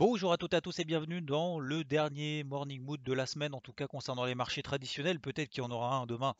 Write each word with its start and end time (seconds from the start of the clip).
Bonjour 0.00 0.32
à 0.32 0.38
toutes 0.38 0.54
et 0.54 0.56
à 0.56 0.62
tous 0.62 0.78
et 0.78 0.86
bienvenue 0.86 1.20
dans 1.20 1.58
le 1.58 1.84
dernier 1.84 2.42
Morning 2.42 2.80
Mood 2.80 3.02
de 3.02 3.12
la 3.12 3.26
semaine, 3.26 3.52
en 3.52 3.60
tout 3.60 3.74
cas 3.74 3.86
concernant 3.86 4.24
les 4.24 4.34
marchés 4.34 4.62
traditionnels. 4.62 5.20
Peut-être 5.20 5.50
qu'il 5.50 5.62
y 5.62 5.66
en 5.66 5.70
aura 5.70 5.94
un 5.94 6.06
demain 6.06 6.32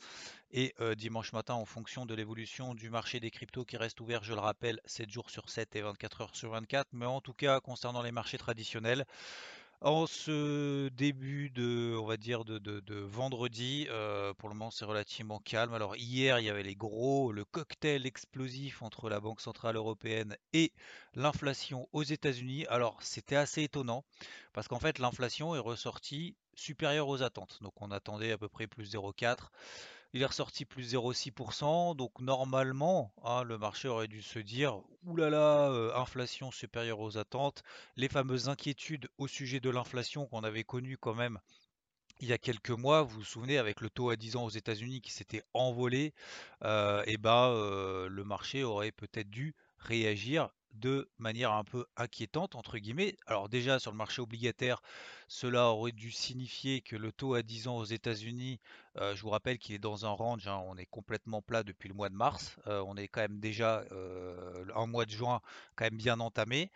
et 0.50 0.72
euh, 0.80 0.94
dimanche 0.94 1.34
matin 1.34 1.52
en 1.52 1.66
fonction 1.66 2.06
de 2.06 2.14
l'évolution 2.14 2.74
du 2.74 2.88
marché 2.88 3.20
des 3.20 3.30
cryptos 3.30 3.66
qui 3.66 3.76
reste 3.76 4.00
ouvert, 4.00 4.24
je 4.24 4.32
le 4.32 4.40
rappelle, 4.40 4.80
7 4.86 5.10
jours 5.10 5.28
sur 5.28 5.50
7 5.50 5.76
et 5.76 5.82
24 5.82 6.22
heures 6.22 6.36
sur 6.36 6.52
24. 6.52 6.88
Mais 6.94 7.04
en 7.04 7.20
tout 7.20 7.34
cas, 7.34 7.60
concernant 7.60 8.00
les 8.00 8.12
marchés 8.12 8.38
traditionnels, 8.38 9.04
en 9.80 10.06
ce 10.06 10.88
début 10.88 11.50
de, 11.50 11.94
vendredi, 13.06 13.86
euh, 13.88 14.34
pour 14.34 14.48
le 14.48 14.54
moment 14.54 14.70
c'est 14.70 14.84
relativement 14.84 15.38
calme. 15.38 15.72
Alors 15.72 15.96
hier 15.96 16.38
il 16.38 16.44
y 16.44 16.50
avait 16.50 16.62
les 16.62 16.76
gros, 16.76 17.32
le 17.32 17.44
cocktail 17.44 18.06
explosif 18.06 18.82
entre 18.82 19.08
la 19.08 19.20
Banque 19.20 19.40
Centrale 19.40 19.76
Européenne 19.76 20.36
et 20.52 20.72
l'inflation 21.14 21.88
aux 21.92 22.02
États-Unis. 22.02 22.66
Alors 22.68 22.98
c'était 23.02 23.36
assez 23.36 23.62
étonnant 23.62 24.04
parce 24.52 24.68
qu'en 24.68 24.78
fait 24.78 24.98
l'inflation 24.98 25.54
est 25.54 25.60
ressortie 25.60 26.36
supérieure 26.54 27.08
aux 27.08 27.22
attentes. 27.22 27.58
Donc 27.62 27.80
on 27.80 27.90
attendait 27.90 28.32
à 28.32 28.38
peu 28.38 28.48
près 28.48 28.66
plus 28.66 28.92
0,4. 28.92 29.50
Il 30.12 30.22
est 30.22 30.26
ressorti 30.26 30.64
plus 30.64 30.94
0,6%. 30.94 31.94
Donc 31.96 32.20
normalement, 32.20 33.12
hein, 33.22 33.42
le 33.44 33.58
marché 33.58 33.88
aurait 33.88 34.08
dû 34.08 34.22
se 34.22 34.38
dire 34.38 34.80
oulala, 35.04 35.70
euh, 35.70 35.94
inflation 35.94 36.50
supérieure 36.50 37.00
aux 37.00 37.18
attentes. 37.18 37.62
Les 37.96 38.08
fameuses 38.08 38.48
inquiétudes 38.48 39.08
au 39.18 39.28
sujet 39.28 39.60
de 39.60 39.70
l'inflation 39.70 40.26
qu'on 40.26 40.42
avait 40.42 40.64
connues 40.64 40.98
quand 40.98 41.14
même 41.14 41.38
il 42.20 42.28
y 42.28 42.32
a 42.32 42.38
quelques 42.38 42.70
mois, 42.70 43.02
vous 43.02 43.20
vous 43.20 43.24
souvenez, 43.24 43.58
avec 43.58 43.80
le 43.80 43.88
taux 43.90 44.10
à 44.10 44.16
10 44.16 44.36
ans 44.36 44.44
aux 44.44 44.50
États-Unis 44.50 45.00
qui 45.00 45.10
s'était 45.10 45.42
envolé, 45.54 46.04
et 46.04 46.12
euh, 46.64 47.02
eh 47.06 47.16
ben, 47.16 47.48
euh, 47.48 48.08
le 48.08 48.24
marché 48.24 48.62
aurait 48.62 48.92
peut-être 48.92 49.30
dû 49.30 49.54
réagir 49.78 50.50
de 50.72 51.08
manière 51.18 51.52
un 51.52 51.64
peu 51.64 51.86
inquiétante, 51.96 52.54
entre 52.54 52.78
guillemets. 52.78 53.16
Alors 53.26 53.48
déjà, 53.48 53.78
sur 53.78 53.90
le 53.90 53.96
marché 53.96 54.22
obligataire, 54.22 54.82
cela 55.28 55.68
aurait 55.68 55.92
dû 55.92 56.10
signifier 56.10 56.80
que 56.80 56.96
le 56.96 57.12
taux 57.12 57.34
à 57.34 57.42
10 57.42 57.68
ans 57.68 57.76
aux 57.76 57.84
États-Unis, 57.84 58.60
euh, 58.96 59.14
je 59.14 59.22
vous 59.22 59.30
rappelle 59.30 59.58
qu'il 59.58 59.74
est 59.74 59.78
dans 59.78 60.06
un 60.06 60.10
range, 60.10 60.48
hein, 60.48 60.60
on 60.66 60.76
est 60.76 60.86
complètement 60.86 61.42
plat 61.42 61.62
depuis 61.62 61.88
le 61.88 61.94
mois 61.94 62.08
de 62.08 62.14
mars, 62.14 62.56
euh, 62.66 62.82
on 62.86 62.96
est 62.96 63.08
quand 63.08 63.20
même 63.20 63.38
déjà 63.38 63.84
euh, 63.92 64.64
un 64.74 64.86
mois 64.86 65.04
de 65.04 65.10
juin 65.10 65.40
quand 65.76 65.84
même 65.84 65.96
bien 65.96 66.18
entamé, 66.20 66.70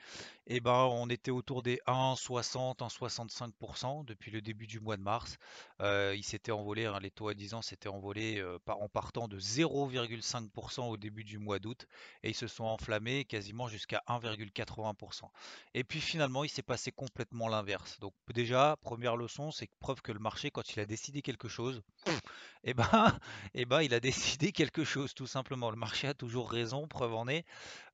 eh 0.46 0.60
ben 0.60 0.72
on 0.72 1.08
était 1.08 1.30
autour 1.30 1.62
des 1.62 1.80
1,60, 1.86 2.78
1,65% 2.78 4.04
depuis 4.04 4.30
le 4.30 4.40
début 4.40 4.66
du 4.66 4.80
mois 4.80 4.96
de 4.96 5.02
mars. 5.02 5.38
il 5.80 6.22
s'était 6.24 6.52
envolé, 6.52 6.86
hein, 6.86 6.98
les 7.00 7.10
taux 7.10 7.28
à 7.28 7.34
10 7.34 7.54
ans 7.54 7.62
s'étaient 7.62 7.88
envolés 7.88 8.44
en 8.66 8.88
partant 8.88 9.28
de 9.28 9.38
0,5% 9.38 10.88
au 10.88 10.96
début 10.96 11.24
du 11.24 11.38
mois 11.38 11.58
d'août, 11.58 11.86
et 12.22 12.30
ils 12.30 12.34
se 12.34 12.46
sont 12.46 12.64
enflammés 12.64 13.24
quasiment 13.24 13.68
jusqu'à 13.68 14.02
1,80%. 14.08 15.30
Et 15.74 15.84
puis 15.84 16.00
finalement, 16.00 16.44
il 16.44 16.48
s'est 16.48 16.62
passé 16.62 16.92
complètement 16.92 17.48
l'inverse. 17.48 17.98
Donc 18.00 18.14
déjà, 18.32 18.76
première 18.82 19.16
leçon, 19.16 19.50
c'est 19.50 19.68
preuve 19.80 20.02
que 20.02 20.12
le 20.12 20.18
marché, 20.18 20.50
quand 20.50 20.74
il 20.74 20.80
a 20.80 20.86
décidé 20.86 21.22
quelque 21.22 21.48
chose, 21.48 21.82
eh 22.64 22.74
ben, 22.74 22.84
eh 23.54 23.64
ben, 23.64 23.82
il 23.82 23.94
a 23.94 24.00
décidé 24.00 24.52
quelque 24.52 24.84
chose, 24.84 25.14
tout 25.14 25.26
simplement. 25.26 25.70
Le 25.70 25.76
marché 25.76 26.08
a 26.08 26.14
toujours 26.14 26.50
raison, 26.50 26.86
preuve 26.88 27.14
en 27.14 27.28
est. 27.28 27.44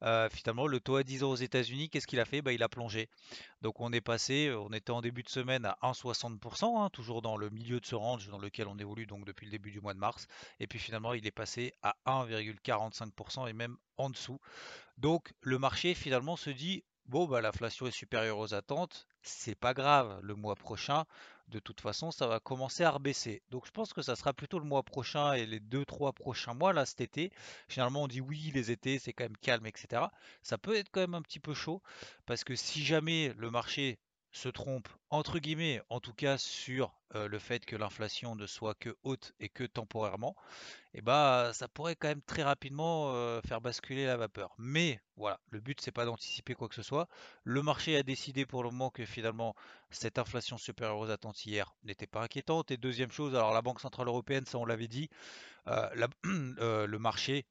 Euh, 0.03 0.29
finalement, 0.31 0.67
le 0.67 0.81
taux 0.81 0.97
à 0.97 1.03
10 1.03 1.25
ans 1.25 1.31
aux 1.31 1.37
États-Unis, 1.37 1.91
qu'est-ce 1.91 2.07
qu'il 2.07 2.21
a 2.21 2.25
fait? 2.25 2.40
Ben, 2.43 2.53
Il 2.53 2.63
a 2.63 2.69
plongé. 2.69 3.09
Donc 3.63 3.81
on 3.81 3.93
est 3.93 4.01
passé, 4.01 4.53
on 4.53 4.73
était 4.73 4.91
en 4.91 5.01
début 5.01 5.23
de 5.23 5.29
semaine 5.29 5.65
à 5.65 5.79
1,60%, 5.83 6.83
hein, 6.83 6.91
toujours 6.91 7.23
dans 7.23 7.37
le 7.37 7.51
milieu 7.51 7.81
de 7.81 7.87
ce 7.87 7.95
range 7.95 8.29
dans 8.29 8.39
lequel 8.39 8.69
on 8.69 8.79
évolue 8.79 9.07
donc 9.07 9.25
depuis 9.25 9.47
le 9.47 9.53
début 9.53 9.71
du 9.71 9.81
mois 9.81 9.95
de 9.95 9.99
mars. 9.99 10.27
Et 10.59 10.67
puis 10.67 10.79
finalement, 10.79 11.15
il 11.15 11.27
est 11.27 11.31
passé 11.31 11.75
à 11.83 11.95
1,45% 12.07 13.49
et 13.49 13.53
même 13.53 13.77
en 13.97 14.11
dessous. 14.11 14.41
Donc 14.99 15.33
le 15.41 15.59
marché 15.59 15.95
finalement 15.95 16.37
se 16.37 16.51
dit 16.51 16.85
bon 17.07 17.27
bah 17.27 17.41
l'inflation 17.41 17.87
est 17.87 17.91
supérieure 17.91 18.39
aux 18.39 18.55
attentes, 18.55 19.07
c'est 19.23 19.57
pas 19.57 19.75
grave, 19.75 20.21
le 20.23 20.35
mois 20.35 20.55
prochain, 20.55 21.05
de 21.51 21.59
toute 21.59 21.81
façon, 21.81 22.11
ça 22.11 22.27
va 22.27 22.41
commencer 22.41 22.85
à 22.85 22.91
rebaisser. 22.91 23.43
Donc 23.51 23.67
je 23.67 23.71
pense 23.71 23.93
que 23.93 24.03
ça 24.03 24.17
sera 24.17 24.33
plutôt 24.33 24.59
le 24.59 24.65
mois 24.65 24.83
prochain 24.83 25.33
et 25.33 25.47
les 25.47 25.61
2-3 25.61 26.13
prochains 26.13 26.55
mois, 26.55 26.73
là, 26.73 26.87
cet 26.87 27.01
été. 27.01 27.33
Généralement, 27.69 28.05
on 28.05 28.09
dit 28.09 28.21
oui, 28.21 28.51
les 28.55 28.71
étés, 28.71 28.99
c'est 28.99 29.13
quand 29.13 29.25
même 29.25 29.37
calme, 29.37 29.67
etc. 29.67 30.05
Ça 30.43 30.59
peut 30.59 30.77
être 30.77 30.91
quand 30.91 31.01
même 31.01 31.15
un 31.15 31.23
petit 31.23 31.41
peu 31.41 31.55
chaud, 31.55 31.83
parce 32.27 32.45
que 32.45 32.55
si 32.55 32.85
jamais 32.85 33.35
le 33.37 33.51
marché 33.51 33.99
se 34.33 34.49
trompe, 34.49 34.89
entre 35.11 35.39
guillemets, 35.39 35.83
en 35.89 36.01
tout 36.01 36.13
cas 36.13 36.39
sur 36.39 36.95
le 37.15 37.39
fait 37.41 37.65
que 37.67 37.75
l'inflation 37.75 38.37
ne 38.37 38.47
soit 38.47 38.75
que 38.75 38.97
haute 39.03 39.33
et 39.41 39.49
que 39.49 39.65
temporairement, 39.65 40.37
eh 40.95 41.01
bah 41.01 41.51
ça 41.53 41.67
pourrait 41.67 41.97
quand 41.97 42.07
même 42.07 42.23
très 42.23 42.45
rapidement 42.45 43.13
faire 43.43 43.61
basculer 43.61 44.07
la 44.07 44.17
vapeur. 44.17 44.55
Mais 44.59 45.01
voilà, 45.17 45.41
le 45.51 45.59
but 45.61 45.81
c'est 45.81 45.91
pas 45.91 46.05
d'anticiper 46.05 46.55
quoi 46.55 46.69
que 46.69 46.77
ce 46.77 46.83
soit. 46.83 47.09
Le 47.43 47.63
marché 47.63 47.97
a 47.97 48.05
décidé 48.05 48.47
pour 48.47 48.63
le 48.63 48.71
moment 48.71 48.91
que 48.91 49.05
finalement 49.05 49.57
cette 49.91 50.19
inflation 50.19 50.59
supérieure 50.59 50.99
aux 50.99 51.11
attentes 51.11 51.45
hier 51.45 51.75
n'était 51.83 52.07
pas 52.07 52.23
inquiétante. 52.23 52.71
Et 52.71 52.77
deuxième 52.77 53.11
chose, 53.11 53.35
alors 53.35 53.53
la 53.53 53.63
Banque 53.63 53.81
Centrale 53.81 54.07
Européenne, 54.07 54.47
ça 54.47 54.59
on 54.59 54.65
l'avait 54.65 54.89
dit, 54.89 55.11
le 55.67 56.97
marché 56.99 57.47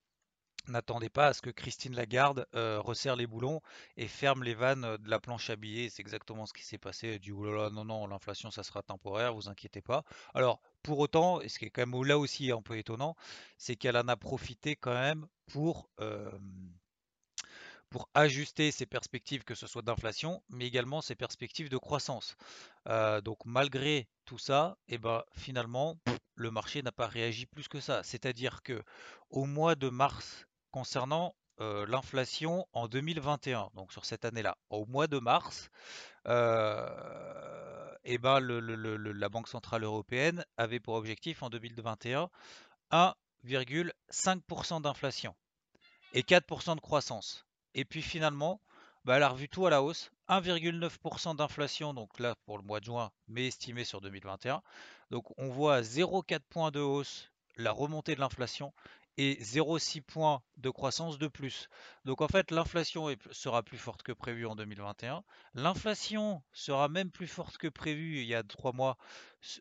N'attendez 0.68 1.10
pas 1.10 1.28
à 1.28 1.34
ce 1.34 1.42
que 1.42 1.50
Christine 1.50 1.96
Lagarde 1.96 2.46
euh, 2.54 2.80
resserre 2.80 3.16
les 3.16 3.26
boulons 3.26 3.62
et 3.98 4.08
ferme 4.08 4.44
les 4.44 4.54
vannes 4.54 4.84
euh, 4.84 4.98
de 4.98 5.10
la 5.10 5.20
planche 5.20 5.50
à 5.50 5.56
billets. 5.56 5.90
C'est 5.90 6.02
exactement 6.02 6.46
ce 6.46 6.54
qui 6.54 6.64
s'est 6.64 6.78
passé. 6.78 7.18
Dit 7.18 7.32
oh 7.32 7.70
non, 7.72 7.86
non, 7.86 8.08
l'inflation, 8.08 8.52
ça 8.52 8.64
sera 8.64 8.84
temporaire, 8.84 9.34
vous 9.34 9.50
inquiétez 9.50 9.82
pas. 9.82 10.04
Alors, 10.34 10.62
pour 10.84 11.00
autant, 11.00 11.42
et 11.42 11.50
ce 11.50 11.58
qui 11.58 11.66
est 11.66 11.70
quand 11.70 11.86
même 11.88 12.04
là 12.04 12.20
aussi 12.20 12.52
un 12.52 12.62
peu 12.62 12.78
étonnant, 12.78 13.16
c'est 13.58 13.76
qu'elle 13.76 13.98
en 13.98 14.08
a 14.08 14.16
profité 14.16 14.76
quand 14.76 14.94
même 14.94 15.28
pour, 15.48 15.90
euh, 16.02 16.30
pour 17.90 18.10
ajuster 18.14 18.72
ses 18.72 18.86
perspectives, 18.86 19.44
que 19.44 19.56
ce 19.56 19.66
soit 19.66 19.82
d'inflation, 19.82 20.44
mais 20.50 20.68
également 20.68 21.02
ses 21.02 21.16
perspectives 21.16 21.70
de 21.70 21.78
croissance. 21.78 22.36
donc, 23.24 23.46
malgré 23.46 24.08
tout 24.26 24.38
ça, 24.38 24.78
eh 24.88 24.98
ben, 24.98 25.24
finalement, 25.34 25.98
le 26.36 26.52
marché 26.52 26.82
n'a 26.82 26.92
pas 26.92 27.08
réagi 27.08 27.46
plus 27.46 27.68
que 27.68 27.80
ça. 27.80 28.04
C'est-à-dire 28.04 28.62
que 28.64 28.84
au 29.30 29.46
mois 29.46 29.76
de 29.76 29.90
mars 29.90 30.46
concernant 30.72 31.36
l'inflation 31.60 32.66
en 32.72 32.88
2021, 32.88 33.70
donc 33.76 33.92
sur 33.92 34.06
cette 34.06 34.24
année-là. 34.24 34.58
Au 34.70 34.86
mois 34.86 35.08
de 35.08 35.20
mars, 35.20 35.70
eh 36.26 38.18
ben, 38.18 38.40
la 38.40 39.30
Banque 39.30 39.50
Centrale 39.50 39.84
Européenne 39.84 40.46
avait 40.56 40.80
pour 40.80 40.94
objectif 40.96 41.44
en 41.44 41.50
2021 41.50 42.30
1,5% 42.92 44.82
d'inflation 44.82 45.36
et 46.14 46.22
4% 46.22 46.76
de 46.76 46.82
croissance. 46.82 47.46
Et 47.76 47.86
puis 47.86 48.02
finalement, 48.02 48.62
bah, 49.06 49.18
elle 49.18 49.24
a 49.24 49.30
revu 49.30 49.50
tout 49.50 49.68
à 49.68 49.70
la 49.70 49.84
hausse. 49.84 50.12
1,9% 50.30 51.36
d'inflation, 51.36 51.94
donc 51.94 52.20
là 52.20 52.36
pour 52.46 52.58
le 52.58 52.64
mois 52.64 52.80
de 52.80 52.86
juin, 52.86 53.12
mais 53.28 53.48
estimé 53.48 53.84
sur 53.84 54.02
2021. 54.02 54.62
Donc 55.12 55.26
on 55.38 55.50
voit 55.50 55.82
0,4 55.82 56.40
points 56.50 56.72
de 56.72 56.80
hausse 56.80 57.32
la 57.56 57.72
remontée 57.72 58.16
de 58.16 58.22
l'inflation 58.22 58.74
et 59.20 59.38
0,6 59.42 60.02
points 60.02 60.42
de 60.56 60.70
croissance 60.70 61.18
de 61.18 61.28
plus. 61.28 61.68
Donc 62.06 62.22
en 62.22 62.30
fait, 62.30 62.52
l'inflation 62.52 63.14
sera 63.32 63.64
plus 63.64 63.78
forte 63.78 64.02
que 64.02 64.14
prévu 64.14 64.46
en 64.46 64.56
2021. 64.56 65.26
L'inflation 65.56 66.42
sera 66.54 66.88
même 66.88 67.12
plus 67.12 67.28
forte 67.28 67.58
que 67.58 67.68
prévu 67.68 68.22
il 68.22 68.28
y 68.28 68.34
a 68.34 68.44
trois 68.44 68.72
mois 68.72 68.98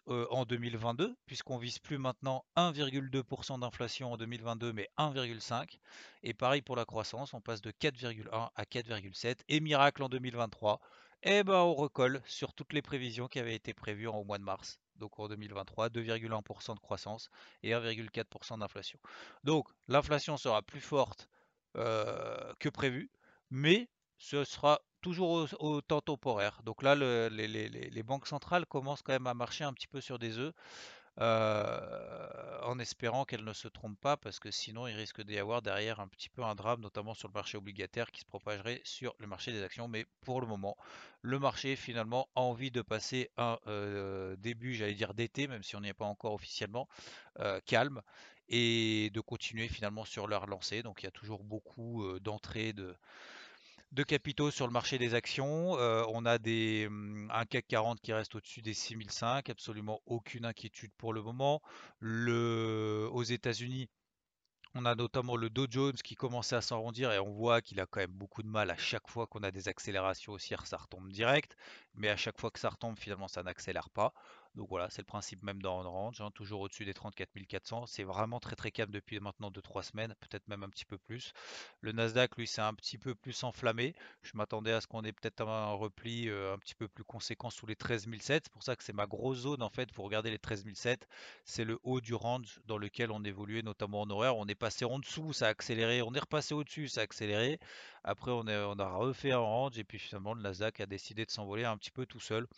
euh, 0.06 0.28
en 0.30 0.44
2022, 0.44 1.16
puisqu'on 1.26 1.58
vise 1.58 1.80
plus 1.80 1.98
maintenant 1.98 2.44
1,2% 2.56 3.58
d'inflation 3.58 4.12
en 4.12 4.16
2022, 4.16 4.72
mais 4.72 4.88
1,5. 4.96 5.80
Et 6.22 6.34
pareil 6.34 6.62
pour 6.62 6.76
la 6.76 6.84
croissance, 6.84 7.34
on 7.34 7.40
passe 7.40 7.60
de 7.60 7.72
4,1 7.72 8.50
à 8.54 8.62
4,7. 8.62 9.38
Et 9.48 9.58
miracle 9.58 10.04
en 10.04 10.08
2023, 10.08 10.80
eh 11.24 11.42
ben 11.42 11.54
on 11.54 11.74
recolle 11.74 12.22
sur 12.26 12.54
toutes 12.54 12.72
les 12.72 12.82
prévisions 12.82 13.26
qui 13.26 13.40
avaient 13.40 13.56
été 13.56 13.74
prévues 13.74 14.06
au 14.06 14.22
mois 14.22 14.38
de 14.38 14.44
mars 14.44 14.78
donc 14.98 15.18
en 15.18 15.28
2023, 15.28 15.88
2,1% 15.88 16.74
de 16.74 16.80
croissance 16.80 17.30
et 17.62 17.70
1,4% 17.70 18.58
d'inflation. 18.58 18.98
Donc 19.44 19.68
l'inflation 19.88 20.36
sera 20.36 20.62
plus 20.62 20.80
forte 20.80 21.28
euh, 21.76 22.52
que 22.58 22.68
prévu, 22.68 23.10
mais 23.50 23.88
ce 24.18 24.44
sera 24.44 24.80
toujours 25.00 25.48
au, 25.60 25.80
temps 25.80 26.00
temporaire. 26.00 26.60
Donc 26.64 26.82
là, 26.82 26.94
les, 26.94 28.02
banques 28.02 28.26
centrales 28.26 28.66
commencent 28.66 29.02
quand 29.02 29.12
même 29.12 29.26
à 29.26 29.34
marcher 29.34 29.64
un 29.64 29.72
petit 29.72 29.86
peu 29.86 30.00
sur 30.00 30.18
des 30.18 30.38
œufs. 30.38 30.54
En 31.20 32.78
espérant 32.78 33.24
qu'elle 33.24 33.44
ne 33.44 33.52
se 33.52 33.68
trompe 33.68 33.98
pas, 34.00 34.16
parce 34.16 34.38
que 34.38 34.50
sinon 34.50 34.86
il 34.86 34.94
risque 34.94 35.22
d'y 35.22 35.38
avoir 35.38 35.62
derrière 35.62 36.00
un 36.00 36.08
petit 36.08 36.28
peu 36.28 36.42
un 36.44 36.54
drame, 36.54 36.80
notamment 36.80 37.14
sur 37.14 37.28
le 37.28 37.34
marché 37.34 37.58
obligataire 37.58 38.10
qui 38.10 38.20
se 38.20 38.26
propagerait 38.26 38.80
sur 38.84 39.14
le 39.18 39.26
marché 39.26 39.52
des 39.52 39.62
actions. 39.62 39.88
Mais 39.88 40.06
pour 40.20 40.40
le 40.40 40.46
moment, 40.46 40.76
le 41.22 41.38
marché 41.38 41.76
finalement 41.76 42.28
a 42.36 42.40
envie 42.40 42.70
de 42.70 42.82
passer 42.82 43.30
un 43.36 43.58
début, 44.38 44.74
j'allais 44.74 44.94
dire 44.94 45.14
d'été, 45.14 45.48
même 45.48 45.62
si 45.62 45.76
on 45.76 45.80
n'y 45.80 45.88
est 45.88 45.94
pas 45.94 46.04
encore 46.04 46.34
officiellement, 46.34 46.88
calme 47.66 48.02
et 48.48 49.10
de 49.12 49.20
continuer 49.20 49.68
finalement 49.68 50.04
sur 50.04 50.26
leur 50.26 50.46
lancée. 50.46 50.82
Donc 50.82 51.02
il 51.02 51.06
y 51.06 51.08
a 51.08 51.12
toujours 51.12 51.44
beaucoup 51.44 52.18
d'entrées 52.20 52.72
de, 52.72 52.96
de 53.92 54.02
capitaux 54.02 54.50
sur 54.50 54.66
le 54.66 54.72
marché 54.72 54.98
des 54.98 55.14
actions. 55.14 55.72
on 55.72 56.26
a 56.26 56.38
des, 56.38 56.86
hum, 56.88 57.30
un 57.32 57.44
CAC 57.44 57.66
40 57.68 58.00
qui 58.00 58.12
reste 58.12 58.34
au-dessus 58.34 58.62
des 58.62 58.74
6005, 58.74 59.50
absolument 59.50 60.00
aucune 60.06 60.44
inquiétude 60.44 60.92
pour 60.96 61.12
le 61.12 61.22
moment. 61.22 61.62
Aux 62.02 63.22
États-Unis, 63.22 63.88
on 64.74 64.84
a 64.84 64.94
notamment 64.94 65.36
le 65.36 65.50
Dow 65.50 65.66
Jones 65.68 65.94
qui 65.94 66.14
commençait 66.14 66.56
à 66.56 66.60
s'arrondir 66.60 67.12
et 67.12 67.18
on 67.18 67.32
voit 67.32 67.60
qu'il 67.62 67.80
a 67.80 67.86
quand 67.86 68.00
même 68.00 68.12
beaucoup 68.12 68.42
de 68.42 68.48
mal 68.48 68.70
à 68.70 68.76
chaque 68.76 69.08
fois 69.08 69.26
qu'on 69.26 69.42
a 69.42 69.50
des 69.50 69.68
accélérations 69.68 70.32
haussières, 70.32 70.66
ça 70.66 70.76
retombe 70.76 71.10
direct. 71.10 71.56
Mais 71.98 72.08
à 72.08 72.16
chaque 72.16 72.40
fois 72.40 72.50
que 72.50 72.60
ça 72.60 72.70
retombe, 72.70 72.98
finalement, 72.98 73.28
ça 73.28 73.42
n'accélère 73.42 73.90
pas. 73.90 74.14
Donc 74.54 74.68
voilà, 74.70 74.88
c'est 74.90 75.02
le 75.02 75.06
principe 75.06 75.42
même 75.42 75.62
dans 75.62 75.82
Range, 75.82 76.20
hein, 76.20 76.30
toujours 76.34 76.60
au-dessus 76.62 76.84
des 76.84 76.94
34 76.94 77.30
400. 77.46 77.86
C'est 77.86 78.02
vraiment 78.02 78.40
très 78.40 78.56
très 78.56 78.70
calme 78.70 78.90
depuis 78.90 79.20
maintenant 79.20 79.50
2-3 79.50 79.82
semaines, 79.82 80.14
peut-être 80.20 80.48
même 80.48 80.64
un 80.64 80.68
petit 80.68 80.84
peu 80.84 80.98
plus. 80.98 81.32
Le 81.80 81.92
Nasdaq, 81.92 82.36
lui, 82.36 82.46
c'est 82.46 82.60
un 82.60 82.74
petit 82.74 82.98
peu 82.98 83.14
plus 83.14 83.44
enflammé. 83.44 83.94
Je 84.22 84.32
m'attendais 84.36 84.72
à 84.72 84.80
ce 84.80 84.86
qu'on 84.86 85.04
ait 85.04 85.12
peut-être 85.12 85.42
un 85.42 85.72
repli 85.72 86.28
euh, 86.28 86.54
un 86.54 86.58
petit 86.58 86.74
peu 86.74 86.88
plus 86.88 87.04
conséquent 87.04 87.50
sous 87.50 87.66
les 87.66 87.76
13 87.76 88.08
700. 88.20 88.26
C'est 88.26 88.52
pour 88.52 88.62
ça 88.62 88.74
que 88.74 88.82
c'est 88.82 88.92
ma 88.92 89.06
grosse 89.06 89.38
zone 89.38 89.62
en 89.62 89.70
fait. 89.70 89.92
Vous 89.94 90.02
regardez 90.02 90.30
les 90.30 90.38
13 90.38 90.64
700, 90.74 91.06
c'est 91.44 91.64
le 91.64 91.78
haut 91.84 92.00
du 92.00 92.14
range 92.14 92.60
dans 92.66 92.78
lequel 92.78 93.12
on 93.12 93.22
évoluait 93.24 93.62
notamment 93.62 94.00
en 94.02 94.10
horaire. 94.10 94.36
On 94.36 94.46
est 94.46 94.54
passé 94.56 94.84
en 94.84 94.98
dessous, 94.98 95.32
ça 95.32 95.46
a 95.46 95.50
accéléré. 95.50 96.02
On 96.02 96.14
est 96.14 96.20
repassé 96.20 96.54
au-dessus, 96.54 96.88
ça 96.88 97.02
a 97.02 97.04
accéléré. 97.04 97.60
Après, 98.08 98.30
on, 98.30 98.46
a 98.46 98.88
refait 98.88 99.32
un 99.32 99.38
range 99.38 99.78
et 99.78 99.84
puis 99.84 99.98
finalement, 99.98 100.32
le 100.32 100.40
Nasdaq 100.40 100.80
a 100.80 100.86
décidé 100.86 101.26
de 101.26 101.30
s'envoler 101.30 101.64
un 101.64 101.76
petit 101.76 101.90
peu 101.90 102.06
tout 102.06 102.20
seul. 102.20 102.48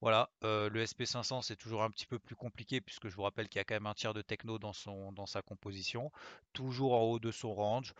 Voilà, 0.00 0.30
euh, 0.44 0.70
le 0.70 0.84
SP500 0.84 1.42
c'est 1.42 1.56
toujours 1.56 1.82
un 1.82 1.90
petit 1.90 2.06
peu 2.06 2.20
plus 2.20 2.36
compliqué 2.36 2.80
puisque 2.80 3.08
je 3.08 3.16
vous 3.16 3.22
rappelle 3.22 3.48
qu'il 3.48 3.58
y 3.58 3.60
a 3.60 3.64
quand 3.64 3.74
même 3.74 3.86
un 3.86 3.94
tiers 3.94 4.14
de 4.14 4.22
techno 4.22 4.60
dans, 4.60 4.72
dans 5.12 5.26
sa 5.26 5.42
composition, 5.42 6.12
toujours 6.52 6.94
en 6.94 7.00
haut 7.00 7.18
de 7.18 7.32
son 7.32 7.54
range. 7.54 7.92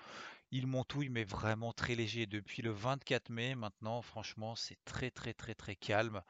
Il 0.52 0.68
montouille 0.68 1.08
mais 1.08 1.24
vraiment 1.24 1.72
très 1.72 1.96
léger. 1.96 2.26
Depuis 2.26 2.62
le 2.62 2.70
24 2.70 3.28
mai 3.28 3.56
maintenant, 3.56 4.00
franchement, 4.00 4.54
c'est 4.54 4.78
très 4.84 5.10
très 5.10 5.34
très 5.34 5.54
très 5.54 5.74
calme. 5.74 6.22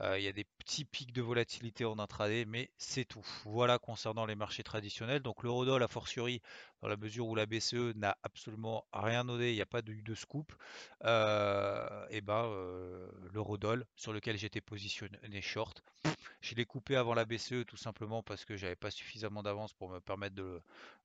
Euh, 0.00 0.18
il 0.18 0.24
y 0.24 0.28
a 0.28 0.32
des 0.32 0.44
petits 0.44 0.84
pics 0.84 1.12
de 1.12 1.20
volatilité 1.20 1.84
en 1.84 1.98
intraday, 1.98 2.44
mais 2.46 2.70
c'est 2.78 3.04
tout. 3.04 3.24
Voilà 3.44 3.78
concernant 3.78 4.24
les 4.24 4.34
marchés 4.34 4.62
traditionnels. 4.62 5.20
Donc 5.20 5.42
l'eurodoll, 5.42 5.82
a 5.82 5.88
fortiori, 5.88 6.40
dans 6.80 6.88
la 6.88 6.96
mesure 6.96 7.26
où 7.26 7.34
la 7.34 7.46
BCE 7.46 7.94
n'a 7.96 8.16
absolument 8.22 8.86
rien 8.92 9.24
donné, 9.24 9.50
il 9.50 9.56
n'y 9.56 9.60
a 9.60 9.66
pas 9.66 9.82
de, 9.82 9.92
de 9.92 10.14
scoop, 10.14 10.52
euh, 11.04 12.06
et 12.10 12.20
ben 12.22 12.44
euh, 12.46 13.06
l'eurodoll, 13.32 13.84
sur 13.96 14.12
lequel 14.12 14.38
j'étais 14.38 14.62
positionné 14.62 15.42
short, 15.42 15.82
je 16.40 16.54
l'ai 16.54 16.64
coupé 16.64 16.96
avant 16.96 17.14
la 17.14 17.26
BCE 17.26 17.66
tout 17.66 17.76
simplement 17.76 18.22
parce 18.22 18.44
que 18.46 18.56
j'avais 18.56 18.76
pas 18.76 18.90
suffisamment 18.90 19.42
d'avance 19.42 19.74
pour 19.74 19.90
me 19.90 20.00
permettre 20.00 20.34
de, 20.34 20.62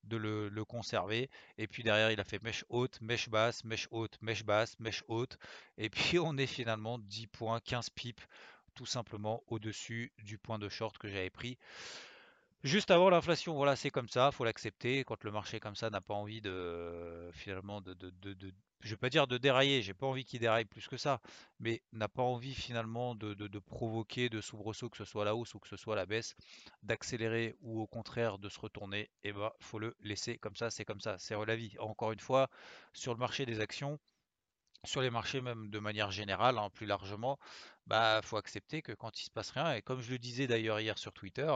le, 0.10 0.48
le, 0.48 0.66
conserver. 0.66 1.30
Et 1.58 1.68
puis 1.68 1.84
derrière, 1.84 2.12
il 2.12 2.20
a 2.20 2.24
fait 2.24 2.42
mèche 2.42 2.64
haute, 2.70 3.02
mèche 3.02 3.30
basse, 3.30 3.64
mèche 3.66 3.88
haute, 3.92 4.18
mèche 4.22 4.46
basse, 4.46 4.80
mèche 4.80 5.04
haute. 5.08 5.38
Et 5.78 5.90
puis 5.90 6.20
on 6.20 6.38
est 6.38 6.48
finalement 6.48 7.00
10 7.00 7.28
points, 7.28 7.60
15 7.60 7.90
pipes 7.90 8.22
tout 8.76 8.86
simplement 8.86 9.44
au-dessus 9.48 10.12
du 10.20 10.38
point 10.38 10.60
de 10.60 10.70
short 10.70 10.98
que 10.98 11.08
j'avais 11.08 11.30
pris. 11.30 11.58
Juste 12.64 12.90
avant 12.90 13.10
l'inflation, 13.10 13.54
voilà, 13.54 13.76
c'est 13.76 13.92
comme 13.92 14.10
ça, 14.10 14.32
faut 14.32 14.44
l'accepter. 14.44 15.04
Quand 15.04 15.24
le 15.24 15.32
marché 15.32 15.60
comme 15.60 15.76
ça 15.76 15.90
n'a 15.92 16.02
pas 16.02 16.16
envie 16.16 16.42
de 16.42 17.30
finalement 17.32 17.80
de, 17.80 17.96
je 18.82 18.90
vais 18.90 18.98
pas 18.98 19.10
dire 19.10 19.28
de 19.28 19.38
dérailler, 19.38 19.82
j'ai 19.82 19.94
pas 19.94 20.06
envie 20.08 20.26
qu'il 20.26 20.40
déraille 20.40 20.66
plus 20.66 20.88
que 20.88 20.98
ça, 20.98 21.22
mais 21.60 21.82
n'a 21.94 22.08
pas 22.08 22.24
envie 22.24 22.54
finalement 22.54 23.16
de, 23.16 23.60
provoquer 23.60 24.30
de 24.30 24.42
soubresaut 24.42 24.90
que 24.90 24.98
ce 24.98 25.06
soit 25.06 25.26
la 25.26 25.36
hausse 25.36 25.54
ou 25.54 25.60
que 25.60 25.68
ce 25.68 25.78
soit 25.78 25.96
la 25.96 26.06
baisse, 26.06 26.36
d'accélérer 26.84 27.56
ou 27.62 27.82
au 27.82 27.88
contraire 27.88 28.38
de 28.38 28.50
se 28.50 28.60
retourner, 28.60 29.02
et 29.24 29.30
eh 29.30 29.34
ben 29.34 29.52
faut 29.60 29.80
le 29.80 29.96
laisser 30.02 30.38
comme 30.38 30.56
ça, 30.56 30.70
c'est 30.70 30.86
comme 30.86 31.02
ça, 31.02 31.18
c'est 31.20 31.36
la 31.46 31.56
vie. 31.56 31.76
Encore 31.80 32.12
une 32.12 32.20
fois, 32.20 32.50
sur 32.94 33.14
le 33.14 33.20
marché 33.20 33.46
des 33.46 33.60
actions, 33.60 34.00
sur 34.88 35.02
les 35.02 35.10
marchés 35.10 35.42
même 35.42 35.70
de 35.70 35.80
manière 35.80 36.12
générale, 36.12 36.58
hein, 36.58 36.70
plus 36.74 36.86
largement, 36.86 37.40
bah 37.88 38.22
faut 38.24 38.38
accepter 38.38 38.82
que 38.82 38.92
quand 38.92 39.20
il 39.22 39.26
se 39.26 39.30
passe 39.30 39.52
rien, 39.52 39.74
et 39.74 39.82
comme 39.82 40.02
je 40.02 40.12
le 40.12 40.18
disais 40.18 40.48
d'ailleurs 40.48 40.80
hier 40.80 40.98
sur 40.98 41.14
Twitter, 41.14 41.56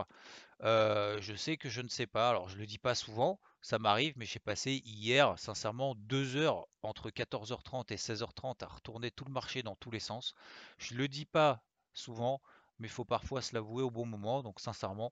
euh, 0.63 1.19
je 1.21 1.33
sais 1.35 1.57
que 1.57 1.69
je 1.69 1.81
ne 1.81 1.87
sais 1.87 2.07
pas. 2.07 2.29
Alors 2.29 2.49
je 2.49 2.57
le 2.57 2.65
dis 2.65 2.77
pas 2.77 2.95
souvent, 2.95 3.39
ça 3.61 3.79
m'arrive, 3.79 4.13
mais 4.17 4.25
j'ai 4.25 4.39
passé 4.39 4.81
hier 4.85 5.37
sincèrement 5.39 5.95
deux 5.95 6.35
heures 6.35 6.67
entre 6.81 7.09
14h30 7.09 7.91
et 7.93 7.97
16h30 7.97 8.63
à 8.63 8.67
retourner 8.67 9.11
tout 9.11 9.25
le 9.25 9.31
marché 9.31 9.63
dans 9.63 9.75
tous 9.75 9.91
les 9.91 9.99
sens. 9.99 10.33
Je 10.77 10.95
le 10.95 11.07
dis 11.07 11.25
pas 11.25 11.63
souvent, 11.93 12.41
mais 12.79 12.87
il 12.87 12.91
faut 12.91 13.05
parfois 13.05 13.41
se 13.41 13.53
l'avouer 13.53 13.83
au 13.83 13.91
bon 13.91 14.05
moment. 14.05 14.43
Donc 14.43 14.59
sincèrement, 14.59 15.11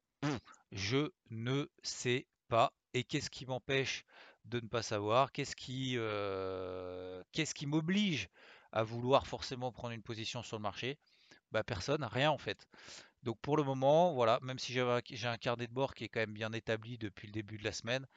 je 0.71 1.11
ne 1.29 1.67
sais 1.83 2.27
pas. 2.47 2.73
Et 2.93 3.03
qu'est-ce 3.03 3.29
qui 3.29 3.45
m'empêche 3.45 4.05
de 4.49 4.59
ne 4.59 4.67
pas 4.67 4.81
savoir 4.81 5.31
Qu'est-ce 5.31 5.55
qui, 5.55 5.93
euh, 5.97 7.23
qu'est-ce 7.31 7.53
qui 7.55 7.65
m'oblige 7.67 8.29
à 8.71 8.83
vouloir 8.83 9.27
forcément 9.27 9.71
prendre 9.71 9.93
une 9.93 10.03
position 10.03 10.43
sur 10.43 10.57
le 10.57 10.61
marché? 10.63 10.97
Bah 11.51 11.63
personne, 11.63 12.03
rien 12.03 12.31
en 12.31 12.37
fait. 12.37 12.67
Donc 13.23 13.39
pour 13.41 13.57
le 13.57 13.63
moment, 13.63 14.13
voilà, 14.13 14.39
même 14.43 14.59
si 14.59 14.73
j'ai 14.73 15.27
un 15.27 15.37
carnet 15.37 15.67
de 15.67 15.73
bord 15.73 15.95
qui 15.95 16.05
est 16.05 16.09
quand 16.09 16.21
même 16.21 16.33
bien 16.33 16.53
établi 16.53 16.97
depuis 16.97 17.27
le 17.27 17.33
début 17.33 17.57
de 17.57 17.63
la 17.65 17.71
semaine, 17.73 18.07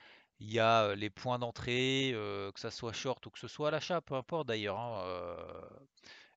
il 0.41 0.53
y 0.53 0.59
a 0.61 0.85
euh, 0.85 0.97
les 0.97 1.11
points 1.11 1.38
d'entrée, 1.38 2.12
euh, 2.15 2.53
que 2.53 2.61
ça 2.61 2.71
soit 2.71 2.93
short 2.94 3.25
ou 3.27 3.31
que 3.31 3.38
ce 3.38 3.49
soit 3.49 3.69
à 3.69 3.71
l'achat, 3.73 4.00
peu 4.00 4.15
importe 4.15 4.49
d'ailleurs. 4.49 4.79
Hein, 4.79 5.05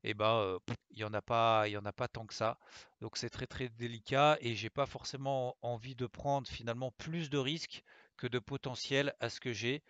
et 0.03 0.13
ben 0.13 0.59
il 0.91 0.99
y 0.99 1.03
en 1.03 1.13
a 1.13 1.21
pas, 1.21 1.67
il 1.67 1.77
en 1.77 1.85
a 1.85 1.93
pas 1.93 2.07
tant 2.07 2.25
que 2.25 2.33
ça. 2.33 2.57
Donc 3.01 3.17
c'est 3.17 3.29
très 3.29 3.47
très 3.47 3.69
délicat 3.69 4.37
et 4.41 4.55
j'ai 4.55 4.69
pas 4.69 4.85
forcément 4.85 5.57
envie 5.61 5.95
de 5.95 6.05
prendre 6.07 6.47
finalement 6.47 6.91
plus 6.91 7.29
de 7.29 7.37
risques 7.37 7.83
de 8.27 8.39
potentiel 8.39 9.13
à 9.19 9.29
ce 9.29 9.39
que 9.39 9.53
j'ai 9.53 9.83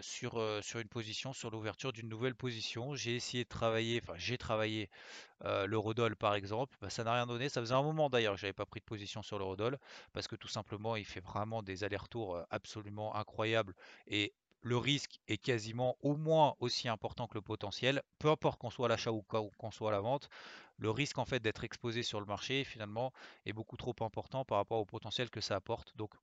sur, 0.00 0.42
sur 0.62 0.80
une 0.80 0.88
position, 0.88 1.32
sur 1.32 1.50
l'ouverture 1.50 1.92
d'une 1.92 2.08
nouvelle 2.08 2.34
position. 2.34 2.94
J'ai 2.94 3.16
essayé 3.16 3.44
de 3.44 3.48
travailler, 3.48 4.00
enfin 4.02 4.14
j'ai 4.16 4.36
travaillé 4.36 4.90
l'eurodoll 5.42 6.14
par 6.16 6.34
exemple, 6.34 6.76
bah, 6.80 6.90
ça 6.90 7.04
n'a 7.04 7.14
rien 7.14 7.26
donné. 7.26 7.48
Ça 7.48 7.60
faisait 7.60 7.74
un 7.74 7.82
moment 7.82 8.10
d'ailleurs 8.10 8.34
que 8.34 8.40
j'avais 8.40 8.52
pas 8.52 8.66
pris 8.66 8.80
de 8.80 8.84
position 8.84 9.22
sur 9.22 9.38
l'eurodoll 9.38 9.78
parce 10.12 10.28
que 10.28 10.36
tout 10.36 10.48
simplement 10.48 10.96
il 10.96 11.06
fait 11.06 11.20
vraiment 11.20 11.62
des 11.62 11.84
allers-retours 11.84 12.42
absolument 12.50 13.16
incroyables 13.16 13.74
et 14.06 14.34
le 14.62 14.76
risque 14.76 15.18
est 15.26 15.38
quasiment 15.38 15.96
au 16.02 16.16
moins 16.16 16.54
aussi 16.60 16.88
important 16.88 17.26
que 17.26 17.34
le 17.34 17.42
potentiel, 17.42 18.02
peu 18.18 18.30
importe 18.30 18.60
qu'on 18.60 18.70
soit 18.70 18.86
à 18.86 18.88
l'achat 18.90 19.10
ou 19.10 19.22
qu'on 19.22 19.70
soit 19.70 19.88
à 19.88 19.92
la 19.92 20.00
vente. 20.00 20.28
Le 20.78 20.90
risque 20.90 21.18
en 21.18 21.24
fait 21.24 21.40
d'être 21.40 21.64
exposé 21.64 22.02
sur 22.02 22.20
le 22.20 22.26
marché 22.26 22.64
finalement 22.64 23.12
est 23.44 23.52
beaucoup 23.52 23.76
trop 23.76 23.94
important 24.00 24.44
par 24.44 24.58
rapport 24.58 24.78
au 24.78 24.84
potentiel 24.84 25.30
que 25.30 25.40
ça 25.40 25.56
apporte. 25.56 25.96
Donc 25.96 26.14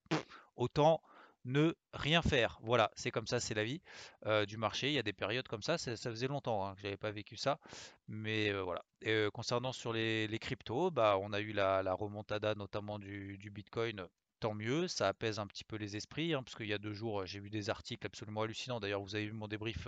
autant 0.55 1.01
ne 1.45 1.73
rien 1.93 2.21
faire. 2.21 2.59
Voilà, 2.61 2.91
c'est 2.95 3.11
comme 3.11 3.27
ça, 3.27 3.39
c'est 3.39 3.53
la 3.53 3.63
vie 3.63 3.81
euh, 4.25 4.45
du 4.45 4.57
marché. 4.57 4.87
Il 4.87 4.93
y 4.93 4.99
a 4.99 5.03
des 5.03 5.13
périodes 5.13 5.47
comme 5.47 5.61
ça, 5.61 5.77
ça, 5.77 5.95
faisait 5.95 6.27
longtemps 6.27 6.65
hein, 6.65 6.75
que 6.75 6.81
j'avais 6.81 6.97
pas 6.97 7.11
vécu 7.11 7.37
ça, 7.37 7.59
mais 8.07 8.49
euh, 8.49 8.61
voilà. 8.61 8.83
Et, 9.01 9.11
euh, 9.11 9.29
concernant 9.31 9.71
sur 9.71 9.93
les, 9.93 10.39
cryptos, 10.39 10.91
bah, 10.91 11.17
on 11.19 11.33
a 11.33 11.39
eu 11.39 11.53
la, 11.53 11.93
remontada 11.93 12.55
notamment 12.55 12.99
du, 12.99 13.37
Bitcoin. 13.51 14.05
Tant 14.39 14.53
mieux, 14.53 14.87
ça 14.87 15.09
apaise 15.09 15.37
un 15.39 15.47
petit 15.47 15.65
peu 15.65 15.75
les 15.75 15.97
esprits, 15.97 16.33
hein, 16.33 16.43
parce 16.43 16.55
qu'il 16.55 16.67
y 16.67 16.73
a 16.73 16.77
deux 16.77 16.93
jours, 16.93 17.25
j'ai 17.25 17.39
vu 17.39 17.49
des 17.49 17.69
articles 17.69 18.05
absolument 18.05 18.41
hallucinants. 18.41 18.79
D'ailleurs, 18.79 19.01
vous 19.01 19.15
avez 19.15 19.25
vu 19.25 19.33
mon 19.33 19.47
débrief, 19.47 19.87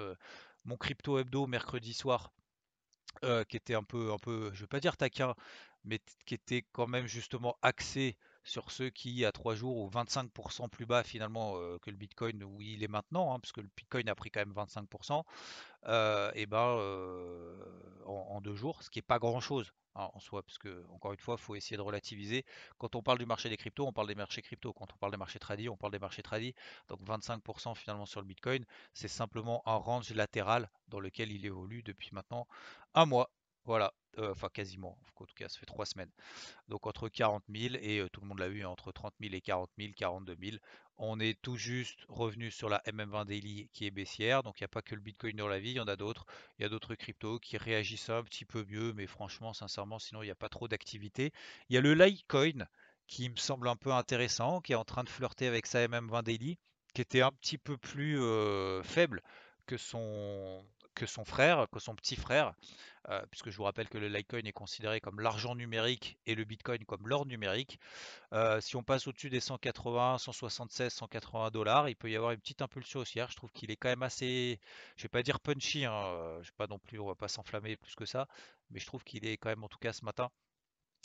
mon 0.66 0.76
crypto 0.76 1.20
hebdo 1.20 1.48
mercredi 1.48 1.94
soir, 1.94 2.34
qui 3.48 3.58
était 3.58 3.76
un 3.76 3.84
peu, 3.84 4.12
un 4.12 4.18
peu, 4.18 4.52
je 4.54 4.62
vais 4.62 4.68
pas 4.68 4.82
dire 4.82 4.98
taquin, 4.98 5.36
mais 5.86 6.00
qui 6.26 6.34
était 6.34 6.66
quand 6.74 6.88
même 6.88 7.08
justement 7.08 7.58
axé 7.62 8.18
sur 8.44 8.72
ceux 8.72 8.90
qui, 8.90 9.26
à 9.26 9.32
3 9.32 9.56
jours 9.56 9.78
ou 9.78 9.90
25% 9.90 10.70
plus 10.70 10.86
bas 10.86 11.04
finalement 11.04 11.54
euh, 11.58 11.78
que 11.80 11.90
le 11.90 11.98
Bitcoin 11.98 12.44
où 12.44 12.62
il 12.62 12.84
est 12.84 12.88
maintenant, 12.88 13.34
hein, 13.34 13.40
parce 13.40 13.52
que 13.52 13.62
le 13.62 13.70
Bitcoin 13.76 14.10
a 14.10 14.16
pris 14.16 14.32
quand 14.32 14.40
même 14.40 14.54
25%, 14.54 15.24
euh, 15.88 16.32
et 16.36 16.46
ben 16.46 16.78
euh, 16.78 17.56
en, 18.06 18.42
deux 18.42 18.56
jours, 18.56 18.84
ce 18.84 18.90
qui 18.90 19.00
n'est 19.00 19.04
pas 19.04 19.20
grand-chose 19.20 19.72
hein, 19.96 20.10
en 20.14 20.20
soi, 20.20 20.44
parce 20.44 20.58
encore 20.90 21.14
une 21.14 21.20
fois, 21.20 21.36
il 21.38 21.44
faut 21.44 21.56
essayer 21.56 21.78
de 21.78 21.82
relativiser. 21.82 22.46
Quand 22.78 22.96
on 22.96 23.04
parle 23.04 23.20
du 23.20 23.26
marché 23.26 23.50
des 23.50 23.58
cryptos, 23.58 23.86
on 23.88 23.94
parle 23.94 24.08
des 24.08 24.16
marchés 24.16 24.42
cryptos. 24.42 24.74
Quand 24.74 24.92
on 24.94 24.98
parle 24.98 25.12
des 25.12 25.18
marchés 25.18 25.40
tradis, 25.40 25.70
on 25.70 25.78
parle 25.78 25.92
des 25.92 26.00
marchés 26.00 26.24
tradis. 26.24 26.56
Donc 26.88 27.02
25% 27.02 27.76
finalement 27.76 28.06
sur 28.06 28.22
le 28.22 28.28
Bitcoin, 28.28 28.66
c'est 28.94 29.08
simplement 29.08 29.62
un 29.66 29.76
range 29.76 30.12
latéral 30.14 30.70
dans 30.88 31.00
lequel 31.00 31.32
il 31.32 31.46
évolue 31.46 31.84
depuis 31.84 32.10
maintenant 32.14 32.48
un 32.94 33.06
mois. 33.06 33.32
Voilà, 33.64 33.94
enfin 34.18 34.50
quasiment, 34.50 34.98
en 35.16 35.26
tout 35.26 35.36
cas 35.36 35.48
ça 35.48 35.60
fait 35.60 35.68
trois 35.68 35.86
semaines. 35.86 36.12
Donc 36.68 36.88
entre 36.88 37.10
40 37.10 37.44
000 37.48 37.76
et 37.76 38.04
tout 38.12 38.22
le 38.22 38.28
monde 38.28 38.40
l'a 38.40 38.50
vu, 38.50 38.66
entre 38.66 38.92
30 38.92 39.14
000 39.22 39.36
et 39.36 39.42
40 39.42 39.70
000, 39.78 39.92
42 39.96 40.36
000. 40.42 40.58
On 40.98 41.20
est 41.20 41.40
tout 41.42 41.58
juste 41.58 42.00
revenu 42.08 42.52
sur 42.52 42.70
la 42.70 42.80
MM20 42.88 43.26
Daily 43.26 43.70
qui 43.74 43.86
est 43.86 43.92
baissière, 43.92 44.44
donc 44.44 44.60
il 44.60 44.64
n'y 44.64 44.66
a 44.66 44.70
pas 44.70 44.82
que 44.82 44.96
le 44.96 45.02
Bitcoin 45.02 45.36
dans 45.36 45.48
la 45.48 45.60
vie, 45.60 45.72
il 45.72 45.78
y 45.78 45.80
en 45.80 45.88
a 45.88 45.96
d'autres. 45.96 46.26
Il 46.58 46.64
y 46.64 46.66
a 46.66 46.70
d'autres 46.70 46.96
cryptos 46.96 47.40
qui 47.40 47.58
réagissent 47.58 48.10
un 48.10 48.24
petit 48.24 48.46
peu 48.46 48.66
mieux, 48.66 48.94
mais 48.94 49.08
franchement, 49.08 49.54
sincèrement, 49.54 50.00
sinon 50.00 50.24
il 50.24 50.26
n'y 50.26 50.32
a 50.32 50.36
pas 50.36 50.50
trop 50.50 50.68
d'activité. 50.68 51.32
Il 51.70 51.76
y 51.76 51.78
a 51.78 51.82
le 51.82 51.94
Litecoin 51.94 52.68
qui 53.08 53.30
me 53.30 53.36
semble 53.36 53.68
un 53.68 53.76
peu 53.76 53.92
intéressant, 53.92 54.62
qui 54.62 54.74
est 54.74 54.76
en 54.76 54.86
train 54.86 55.04
de 55.04 55.10
flirter 55.10 55.48
avec 55.48 55.68
sa 55.68 55.88
MM20 55.88 56.24
Daily, 56.24 56.58
qui 56.94 57.02
était 57.02 57.22
un 57.22 57.32
petit 57.32 57.58
peu 57.58 57.78
plus 57.78 58.20
faible 58.84 59.22
que 59.66 59.78
son, 59.78 60.66
que 60.96 61.06
son 61.06 61.26
frère, 61.26 61.68
que 61.72 61.80
son 61.80 61.96
petit 61.96 62.16
frère, 62.16 62.54
puisque 63.32 63.50
je 63.50 63.58
vous 63.58 63.64
rappelle 63.64 63.90
que 63.90 63.98
le 63.98 64.08
Litecoin 64.08 64.46
est 64.46 64.52
considéré 64.52 65.00
comme 65.00 65.20
l'argent 65.20 65.56
numérique 65.56 66.18
et 66.26 66.36
le 66.36 66.44
Bitcoin 66.44 66.86
comme 66.86 67.08
l'or 67.08 67.26
numérique. 67.26 67.80
si 68.60 68.76
on 68.76 68.84
passe 68.84 69.08
au-dessus 69.08 69.30
des 69.30 69.40
180, 69.40 70.18
176, 70.20 70.94
180 70.94 71.52
dollars, 71.52 71.90
il 71.90 71.96
peut 71.96 72.10
y 72.10 72.16
avoir 72.16 72.32
une 72.32 72.40
petite 72.40 72.62
impulsion 72.62 73.00
haussière. 73.00 73.30
Je 73.32 73.36
trouve 73.36 73.52
qu'il 73.52 73.72
est 73.72 73.76
quand 73.76 73.90
même 73.90 74.04
assez, 74.04 74.60
je 74.98 75.04
vais 75.04 75.10
pas 75.10 75.24
dire 75.24 75.40
punchy, 75.40 75.86
hein, 75.86 76.40
je 76.42 76.48
sais 76.48 76.56
pas 76.58 76.68
non 76.68 76.80
plus, 76.80 77.00
on 77.00 77.08
va 77.08 77.16
pas 77.16 77.28
s'enflammer 77.28 77.78
plus 77.78 77.96
que 77.96 78.06
ça, 78.06 78.28
mais 78.70 78.80
je 78.80 78.86
trouve 78.86 79.04
qu'il 79.04 79.26
est 79.26 79.38
quand 79.38 79.50
même 79.50 79.64
en 79.64 79.70
tout 79.70 79.80
cas 79.80 79.94
ce 79.94 80.06
matin 80.06 80.30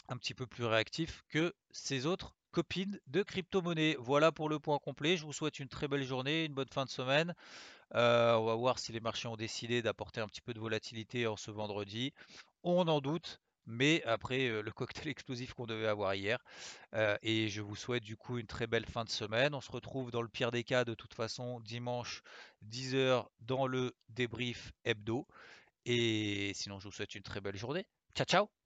un 0.08 0.16
petit 0.16 0.34
peu 0.34 0.46
plus 0.46 0.64
réactif 0.64 1.22
que 1.28 1.54
ses 1.70 2.06
autres 2.06 2.34
copines 2.52 2.98
de 3.06 3.22
crypto-monnaie. 3.22 3.96
Voilà 3.98 4.32
pour 4.32 4.48
le 4.48 4.58
point 4.58 4.78
complet. 4.78 5.16
Je 5.16 5.24
vous 5.24 5.32
souhaite 5.32 5.58
une 5.58 5.68
très 5.68 5.88
belle 5.88 6.04
journée, 6.04 6.44
une 6.44 6.54
bonne 6.54 6.68
fin 6.72 6.84
de 6.84 6.90
semaine. 6.90 7.34
Euh, 7.94 8.34
on 8.34 8.44
va 8.44 8.54
voir 8.54 8.78
si 8.78 8.92
les 8.92 9.00
marchés 9.00 9.28
ont 9.28 9.36
décidé 9.36 9.82
d'apporter 9.82 10.20
un 10.20 10.26
petit 10.26 10.40
peu 10.40 10.54
de 10.54 10.60
volatilité 10.60 11.26
en 11.26 11.36
ce 11.36 11.50
vendredi. 11.50 12.12
On 12.62 12.88
en 12.88 13.00
doute, 13.00 13.40
mais 13.66 14.02
après 14.04 14.48
euh, 14.48 14.62
le 14.62 14.72
cocktail 14.72 15.08
explosif 15.08 15.54
qu'on 15.54 15.66
devait 15.66 15.86
avoir 15.86 16.14
hier. 16.14 16.38
Euh, 16.94 17.16
et 17.22 17.48
je 17.48 17.60
vous 17.60 17.76
souhaite 17.76 18.02
du 18.02 18.16
coup 18.16 18.38
une 18.38 18.46
très 18.46 18.66
belle 18.66 18.86
fin 18.86 19.04
de 19.04 19.10
semaine. 19.10 19.54
On 19.54 19.60
se 19.60 19.70
retrouve 19.70 20.10
dans 20.10 20.22
le 20.22 20.28
pire 20.28 20.50
des 20.50 20.64
cas 20.64 20.84
de 20.84 20.94
toute 20.94 21.14
façon 21.14 21.60
dimanche 21.60 22.22
10h 22.68 23.26
dans 23.40 23.66
le 23.66 23.94
débrief 24.08 24.72
hebdo. 24.84 25.26
Et 25.84 26.52
sinon, 26.54 26.80
je 26.80 26.88
vous 26.88 26.92
souhaite 26.92 27.14
une 27.14 27.22
très 27.22 27.40
belle 27.40 27.56
journée. 27.56 27.86
Ciao, 28.14 28.26
ciao 28.26 28.65